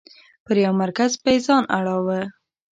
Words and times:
پر 0.45 0.55
یو 0.65 0.73
مرکز 0.83 1.11
به 1.23 1.29
یې 1.33 1.39
ځان 1.47 1.63
اړوه. 1.77 2.21